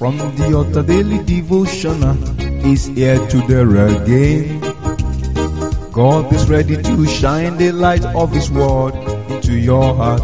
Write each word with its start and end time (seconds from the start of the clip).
From 0.00 0.16
the 0.16 0.54
altar 0.56 0.82
daily 0.82 1.22
devotional 1.22 2.16
is 2.64 2.86
here 2.86 3.18
to 3.18 3.38
there 3.46 3.68
again. 3.68 4.58
God 5.92 6.32
is 6.32 6.48
ready 6.48 6.80
to 6.82 7.06
shine 7.06 7.58
the 7.58 7.72
light 7.72 8.06
of 8.06 8.32
His 8.32 8.50
word 8.50 8.94
into 9.28 9.52
your 9.52 9.94
heart. 9.94 10.22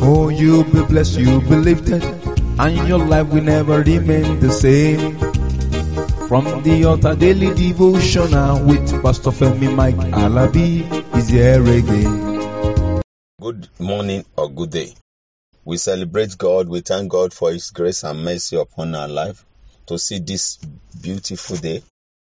Oh, 0.00 0.30
you'll 0.30 0.64
be 0.64 0.82
blessed, 0.82 1.18
you'll 1.18 1.42
be 1.42 1.56
lifted, 1.56 2.02
and 2.58 2.88
your 2.88 3.04
life 3.04 3.28
will 3.28 3.42
never 3.42 3.82
remain 3.82 4.40
the 4.40 4.50
same. 4.50 5.18
From 6.26 6.62
the 6.62 6.84
altar 6.86 7.14
daily 7.16 7.52
devotional 7.54 8.64
with 8.64 9.02
Pastor 9.02 9.30
Femi 9.30 9.74
Mike 9.74 10.00
Alabi 10.24 10.88
is 11.14 11.28
here 11.28 11.60
again. 11.60 13.02
Good 13.42 13.68
morning 13.78 14.24
or 14.38 14.48
good 14.48 14.70
day. 14.70 14.94
We 15.68 15.76
celebrate 15.76 16.38
God. 16.38 16.66
We 16.70 16.80
thank 16.80 17.10
God 17.10 17.34
for 17.34 17.52
His 17.52 17.72
grace 17.72 18.02
and 18.02 18.24
mercy 18.24 18.56
upon 18.56 18.94
our 18.94 19.06
life 19.06 19.44
to 19.88 19.98
see 19.98 20.18
this 20.18 20.56
beautiful 21.02 21.58
day. 21.58 21.82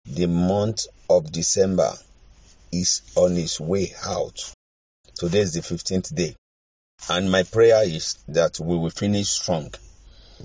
The 0.06 0.26
month 0.26 0.88
of 1.08 1.30
December 1.30 1.92
is 2.72 3.00
on 3.14 3.36
its 3.36 3.60
way 3.60 3.94
out. 4.04 4.52
Today 5.14 5.38
is 5.38 5.54
the 5.54 5.60
15th 5.60 6.12
day. 6.16 6.34
And 7.08 7.30
my 7.30 7.44
prayer 7.44 7.84
is 7.84 8.16
that 8.26 8.58
we 8.58 8.76
will 8.76 8.90
finish 8.90 9.28
strong 9.28 9.72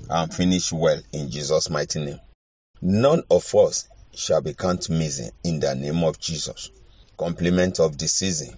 and 0.08 0.32
finish 0.32 0.72
well 0.72 1.02
in 1.12 1.32
Jesus' 1.32 1.72
mighty 1.72 2.06
name. 2.06 2.20
None 2.80 3.24
of 3.32 3.56
us 3.56 3.88
shall 4.14 4.42
be 4.42 4.54
count 4.54 4.92
missing 4.92 5.32
in 5.44 5.60
the 5.60 5.74
name 5.74 6.04
of 6.04 6.20
Jesus. 6.20 6.70
Compliment 7.18 7.80
of 7.80 7.98
the 7.98 8.08
season. 8.08 8.56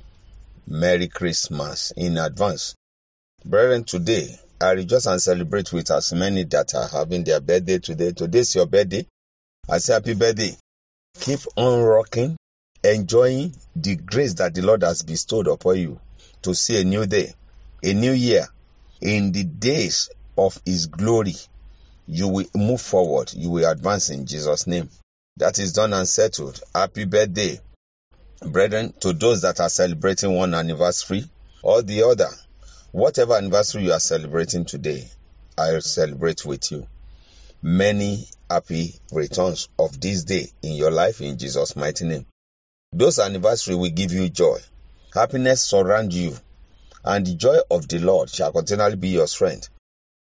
Merry 0.68 1.08
Christmas 1.08 1.94
in 1.96 2.18
advance. 2.18 2.76
Brethren, 3.48 3.84
today 3.84 4.40
I 4.60 4.72
rejoice 4.72 5.06
and 5.06 5.22
celebrate 5.22 5.72
with 5.72 5.92
as 5.92 6.12
many 6.14 6.46
that 6.46 6.74
are 6.74 6.88
having 6.88 7.24
their 7.24 7.40
birthday 7.40 7.78
today. 7.78 8.12
Today's 8.12 8.56
your 8.56 8.66
birthday. 8.66 9.06
I 9.70 9.78
say 9.78 9.94
happy 9.94 10.16
birthday. 10.16 10.58
Keep 11.20 11.42
on 11.56 11.84
rocking, 11.84 12.38
enjoying 12.84 13.54
the 13.76 13.98
grace 13.98 14.34
that 14.36 14.56
the 14.56 14.64
Lord 14.64 14.82
has 14.82 15.04
bestowed 15.04 15.46
upon 15.48 15.78
you 15.78 16.00
to 16.42 16.56
see 16.56 16.82
a 16.82 16.84
new 16.84 17.06
day, 17.06 17.36
a 17.84 17.94
new 17.94 18.14
year. 18.14 18.48
In 19.00 19.32
the 19.32 19.44
days 19.44 20.10
of 20.36 20.60
His 20.66 20.88
glory, 20.88 21.36
you 22.08 22.28
will 22.28 22.48
move 22.56 22.82
forward, 22.82 23.32
you 23.36 23.52
will 23.52 23.70
advance 23.70 24.10
in 24.10 24.26
Jesus' 24.26 24.66
name. 24.66 24.90
That 25.38 25.60
is 25.60 25.72
done 25.72 25.94
and 25.94 26.08
settled. 26.08 26.60
Happy 26.74 27.06
birthday. 27.06 27.60
Brethren, 28.42 28.96
to 29.02 29.14
those 29.14 29.44
that 29.44 29.60
are 29.60 29.70
celebrating 29.70 30.34
one 30.34 30.56
anniversary 30.56 31.26
or 31.62 31.84
the 31.84 32.02
other, 32.02 32.30
whatever 32.96 33.34
anniversary 33.34 33.84
you 33.84 33.92
are 33.92 34.00
celebrating 34.00 34.64
today, 34.64 35.06
I 35.58 35.78
celebrate 35.80 36.46
with 36.46 36.72
you. 36.72 36.88
Many 37.62 38.26
happy 38.50 38.96
returns 39.12 39.68
of 39.78 40.00
this 40.00 40.24
day 40.24 40.48
in 40.64 40.76
your 40.76 40.92
life 40.92 41.20
in 41.20 41.38
Jesus' 41.38 41.76
mighty 41.76 42.06
name. 42.06 42.26
Those 42.94 43.20
anniversary 43.20 43.76
will 43.76 43.90
give 43.90 44.14
you 44.14 44.30
joy. 44.30 44.60
Happiness 45.14 45.62
surround 45.62 46.14
you, 46.14 46.38
and 47.04 47.26
the 47.26 47.34
joy 47.34 47.58
of 47.70 47.86
the 47.90 48.00
Lord 48.00 48.30
shall 48.30 48.54
continually 48.54 48.96
be 48.96 49.10
your 49.10 49.28
strength 49.28 49.68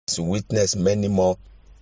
to 0.07 0.23
witness 0.23 0.75
many 0.75 1.07
more 1.07 1.37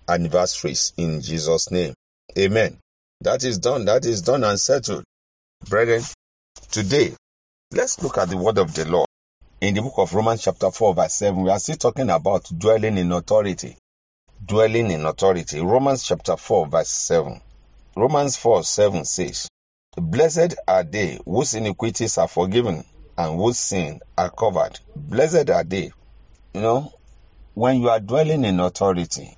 anniversaries 0.08 0.92
in 0.96 1.20
Jesus' 1.22 1.72
name. 1.72 1.94
Amen. 2.38 2.78
That 3.22 3.42
is 3.42 3.58
done. 3.58 3.86
That 3.86 4.06
is 4.06 4.22
done 4.22 4.44
and 4.44 4.60
settled. 4.60 5.02
Brethren, 5.68 6.04
today, 6.70 7.16
let's 7.72 8.00
look 8.00 8.16
at 8.16 8.28
the 8.28 8.36
word 8.36 8.58
of 8.58 8.72
the 8.74 8.84
Lord. 8.84 9.08
In 9.64 9.72
the 9.72 9.80
book 9.80 9.94
of 9.96 10.12
Romans, 10.12 10.42
chapter 10.42 10.70
4, 10.70 10.94
verse 10.94 11.14
7, 11.14 11.42
we 11.42 11.48
are 11.48 11.58
still 11.58 11.76
talking 11.76 12.10
about 12.10 12.46
dwelling 12.54 12.98
in 12.98 13.10
authority. 13.12 13.78
Dwelling 14.44 14.90
in 14.90 15.06
authority. 15.06 15.58
Romans, 15.58 16.02
chapter 16.02 16.36
4, 16.36 16.66
verse 16.66 16.90
7. 16.90 17.40
Romans 17.96 18.36
4, 18.36 18.62
7 18.62 19.06
says, 19.06 19.48
Blessed 19.96 20.56
are 20.68 20.84
they 20.84 21.18
whose 21.24 21.54
iniquities 21.54 22.18
are 22.18 22.28
forgiven 22.28 22.84
and 23.16 23.38
whose 23.38 23.58
sins 23.58 24.02
are 24.18 24.28
covered. 24.28 24.78
Blessed 24.94 25.48
are 25.48 25.64
they. 25.64 25.92
You 26.52 26.60
know, 26.60 26.92
when 27.54 27.80
you 27.80 27.88
are 27.88 28.00
dwelling 28.00 28.44
in 28.44 28.60
authority, 28.60 29.34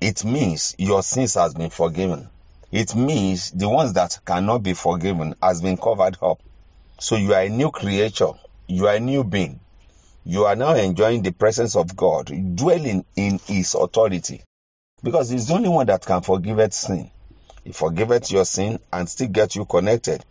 it 0.00 0.24
means 0.24 0.76
your 0.78 1.02
sins 1.02 1.34
has 1.34 1.52
been 1.52 1.70
forgiven. 1.70 2.28
It 2.70 2.94
means 2.94 3.50
the 3.50 3.68
ones 3.68 3.94
that 3.94 4.20
cannot 4.24 4.62
be 4.62 4.74
forgiven 4.74 5.34
has 5.42 5.60
been 5.60 5.76
covered 5.76 6.16
up. 6.22 6.40
So 7.00 7.16
you 7.16 7.34
are 7.34 7.42
a 7.42 7.48
new 7.48 7.72
creature. 7.72 8.34
You 8.68 8.86
are 8.86 8.94
a 8.94 9.00
new 9.00 9.24
being. 9.24 9.58
You 10.24 10.46
are 10.46 10.56
now 10.56 10.74
enjoying 10.74 11.22
the 11.22 11.32
presence 11.32 11.76
of 11.76 11.94
God, 11.94 12.26
dwelling 12.56 13.04
in 13.14 13.38
His 13.46 13.74
authority. 13.74 14.42
Because 15.02 15.28
He's 15.30 15.48
the 15.48 15.54
only 15.54 15.68
one 15.68 15.86
that 15.86 16.06
can 16.06 16.22
forgive 16.22 16.72
sin. 16.72 17.10
He 17.62 17.72
forgiveth 17.72 18.30
your 18.30 18.44
sin 18.44 18.78
and 18.92 19.08
still 19.08 19.28
get 19.28 19.54
you 19.54 19.64
connected. 19.64 20.24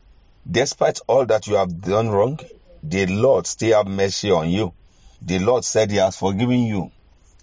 Despite 0.49 0.99
all 1.07 1.25
that 1.27 1.47
you 1.47 1.55
have 1.55 1.81
done 1.81 2.09
wrong, 2.09 2.39
the 2.81 3.05
Lord 3.05 3.47
still 3.47 3.77
have 3.77 3.87
mercy 3.87 4.31
on 4.31 4.49
you. 4.49 4.73
The 5.21 5.39
Lord 5.39 5.63
said 5.63 5.91
He 5.91 5.97
has 5.97 6.17
forgiven 6.17 6.63
you. 6.63 6.91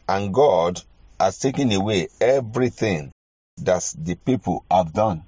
And 0.08 0.34
God 0.34 0.82
has 1.18 1.38
taken 1.38 1.70
away 1.72 2.08
everything 2.20 3.12
that 3.58 3.94
the 3.96 4.16
people 4.16 4.64
have 4.70 4.92
done. 4.92 5.22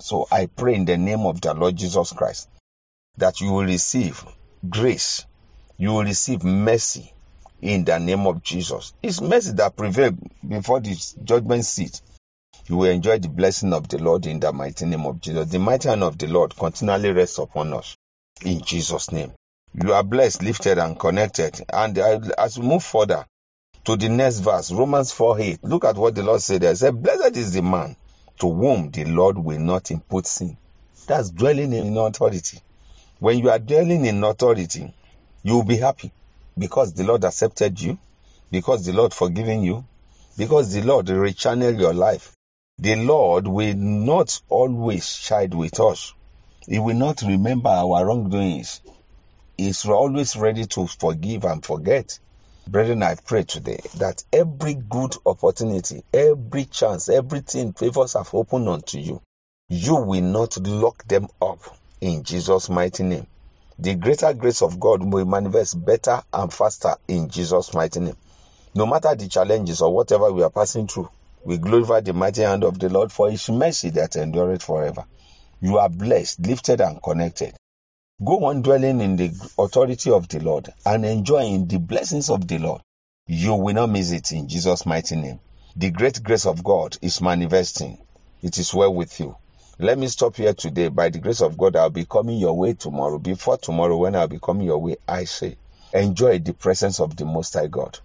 So 0.00 0.26
I 0.30 0.46
pray 0.46 0.74
in 0.74 0.84
the 0.86 0.96
name 0.96 1.20
of 1.20 1.40
the 1.40 1.54
Lord 1.54 1.76
Jesus 1.76 2.12
Christ 2.12 2.48
that 3.16 3.40
you 3.40 3.52
will 3.52 3.64
receive 3.64 4.24
grace, 4.68 5.24
you 5.76 5.92
will 5.92 6.04
receive 6.04 6.44
mercy 6.44 7.12
in 7.60 7.84
the 7.84 7.98
name 7.98 8.26
of 8.26 8.42
Jesus. 8.42 8.92
It's 9.02 9.20
mercy 9.20 9.52
that 9.52 9.76
prevails 9.76 10.14
before 10.46 10.80
the 10.80 10.96
judgment 11.24 11.64
seat. 11.64 12.00
You 12.66 12.76
will 12.78 12.90
enjoy 12.90 13.18
the 13.18 13.28
blessing 13.28 13.72
of 13.72 13.88
the 13.88 13.98
Lord 13.98 14.26
in 14.26 14.40
the 14.40 14.52
mighty 14.52 14.86
name 14.86 15.04
of 15.06 15.20
Jesus. 15.20 15.50
The 15.50 15.58
mighty 15.58 15.88
hand 15.88 16.02
of 16.02 16.16
the 16.18 16.26
Lord 16.28 16.56
continually 16.56 17.10
rests 17.10 17.38
upon 17.38 17.72
us 17.74 17.96
in 18.44 18.62
Jesus' 18.62 19.12
name. 19.12 19.32
You 19.74 19.92
are 19.92 20.04
blessed, 20.04 20.42
lifted, 20.42 20.78
and 20.78 20.98
connected. 20.98 21.60
And 21.72 21.98
uh, 21.98 22.20
as 22.38 22.58
we 22.58 22.66
move 22.66 22.84
further, 22.84 23.26
to 23.84 23.96
the 23.96 24.08
next 24.08 24.38
verse, 24.38 24.72
Romans 24.72 25.12
4 25.12 25.40
8. 25.40 25.64
Look 25.64 25.84
at 25.84 25.96
what 25.96 26.14
the 26.14 26.22
Lord 26.22 26.40
said 26.40 26.62
there. 26.62 26.70
He 26.70 26.76
said, 26.76 27.02
Blessed 27.02 27.36
is 27.36 27.52
the 27.52 27.62
man 27.62 27.96
to 28.38 28.50
whom 28.50 28.90
the 28.90 29.04
Lord 29.04 29.36
will 29.36 29.58
not 29.58 29.90
impute 29.90 30.26
sin. 30.26 30.56
That's 31.06 31.30
dwelling 31.30 31.72
in 31.74 31.96
authority. 31.96 32.60
When 33.18 33.38
you 33.38 33.50
are 33.50 33.58
dwelling 33.58 34.06
in 34.06 34.24
authority, 34.24 34.94
you 35.44 35.56
will 35.56 35.64
be 35.64 35.76
happy 35.76 36.10
because 36.58 36.94
the 36.94 37.04
Lord 37.04 37.22
accepted 37.22 37.80
you, 37.80 37.98
because 38.50 38.86
the 38.86 38.92
Lord 38.92 39.12
forgiven 39.12 39.62
you, 39.62 39.84
because 40.38 40.72
the 40.72 40.82
Lord 40.82 41.06
rechanneled 41.06 41.78
your 41.78 41.92
life. 41.92 42.32
The 42.78 42.96
Lord 42.96 43.46
will 43.46 43.74
not 43.74 44.40
always 44.48 45.16
chide 45.16 45.54
with 45.54 45.78
us. 45.78 46.12
He 46.66 46.78
will 46.78 46.96
not 46.96 47.22
remember 47.22 47.68
our 47.68 48.06
wrongdoings. 48.06 48.80
He 49.58 49.68
is 49.68 49.84
always 49.84 50.34
ready 50.34 50.64
to 50.66 50.86
forgive 50.86 51.44
and 51.44 51.64
forget. 51.64 52.18
Brethren, 52.66 53.02
I 53.02 53.14
pray 53.14 53.42
today 53.42 53.80
that 53.98 54.24
every 54.32 54.74
good 54.74 55.14
opportunity, 55.26 56.02
every 56.12 56.64
chance, 56.64 57.10
everything 57.10 57.74
favors 57.74 58.14
have 58.14 58.34
opened 58.34 58.68
unto 58.68 58.98
you. 58.98 59.20
You 59.68 59.96
will 59.96 60.22
not 60.22 60.56
lock 60.56 61.04
them 61.04 61.28
up 61.42 61.60
in 62.00 62.22
Jesus' 62.24 62.70
mighty 62.70 63.02
name. 63.02 63.26
The 63.78 63.94
greater 63.96 64.32
grace 64.34 64.62
of 64.62 64.78
God 64.78 65.02
will 65.02 65.24
manifest 65.24 65.84
better 65.84 66.22
and 66.32 66.52
faster 66.52 66.94
in 67.08 67.28
Jesus' 67.28 67.74
mighty 67.74 68.00
name. 68.00 68.16
No 68.74 68.86
matter 68.86 69.14
the 69.14 69.28
challenges 69.28 69.80
or 69.82 69.92
whatever 69.92 70.32
we 70.32 70.42
are 70.42 70.50
passing 70.50 70.86
through, 70.86 71.08
we 71.44 71.58
glorify 71.58 72.00
the 72.00 72.12
mighty 72.12 72.42
hand 72.42 72.64
of 72.64 72.78
the 72.78 72.88
Lord 72.88 73.12
for 73.12 73.30
his 73.30 73.48
mercy 73.50 73.90
that 73.90 74.16
endureth 74.16 74.62
forever. 74.62 75.04
You 75.60 75.78
are 75.78 75.88
blessed, 75.88 76.40
lifted, 76.40 76.80
and 76.80 77.02
connected. 77.02 77.56
Go 78.24 78.44
on 78.44 78.62
dwelling 78.62 79.00
in 79.00 79.16
the 79.16 79.32
authority 79.58 80.10
of 80.10 80.28
the 80.28 80.40
Lord 80.40 80.72
and 80.86 81.04
enjoying 81.04 81.66
the 81.66 81.78
blessings 81.78 82.30
of 82.30 82.46
the 82.46 82.58
Lord. 82.58 82.80
You 83.26 83.54
will 83.54 83.74
not 83.74 83.90
miss 83.90 84.12
it 84.12 84.30
in 84.32 84.48
Jesus' 84.48 84.86
mighty 84.86 85.16
name. 85.16 85.40
The 85.76 85.90
great 85.90 86.22
grace 86.22 86.46
of 86.46 86.62
God 86.62 86.96
is 87.02 87.20
manifesting. 87.20 87.98
It 88.40 88.56
is 88.58 88.72
well 88.72 88.94
with 88.94 89.18
you. 89.18 89.36
Let 89.78 89.98
me 89.98 90.06
stop 90.06 90.36
here 90.36 90.54
today. 90.54 90.88
By 90.88 91.08
the 91.08 91.18
grace 91.18 91.40
of 91.40 91.58
God, 91.58 91.74
I'll 91.74 91.90
be 91.90 92.04
coming 92.04 92.38
your 92.38 92.56
way 92.56 92.74
tomorrow. 92.74 93.18
Before 93.18 93.56
tomorrow, 93.56 93.96
when 93.96 94.14
I'll 94.14 94.28
be 94.28 94.38
coming 94.38 94.66
your 94.66 94.78
way, 94.78 94.96
I 95.08 95.24
say, 95.24 95.56
enjoy 95.92 96.38
the 96.38 96.54
presence 96.54 97.00
of 97.00 97.16
the 97.16 97.24
Most 97.24 97.54
High 97.54 97.66
God. 97.66 97.98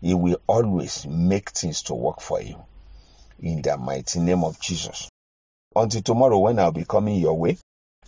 He 0.00 0.14
will 0.14 0.40
always 0.48 1.06
make 1.06 1.50
things 1.50 1.82
to 1.84 1.94
work 1.94 2.20
for 2.20 2.42
you. 2.42 2.56
In 3.38 3.62
the 3.62 3.76
mighty 3.78 4.18
name 4.18 4.42
of 4.42 4.60
Jesus. 4.60 5.08
Until 5.76 6.02
tomorrow, 6.02 6.38
when 6.40 6.58
I'll 6.58 6.72
be 6.72 6.84
coming 6.84 7.20
your 7.20 7.38
way, 7.38 7.56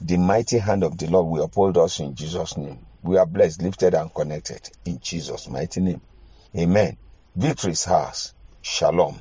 the 0.01 0.17
mighty 0.17 0.59
hand 0.59 0.83
of 0.83 0.99
the 0.99 1.07
Lord 1.07 1.27
will 1.29 1.45
uphold 1.45 1.79
us 1.79 2.01
in 2.01 2.17
Jesus' 2.17 2.57
name. 2.57 2.85
We 3.03 3.17
are 3.17 3.27
blessed, 3.27 3.63
lifted, 3.63 3.95
and 3.95 4.13
connected 4.13 4.69
in 4.85 4.99
Jesus' 4.99 5.49
mighty 5.49 5.81
name. 5.81 6.01
Amen. 6.57 6.97
Victory 7.37 7.73
is 7.73 7.87
ours. 7.87 8.35
Shalom. 8.61 9.21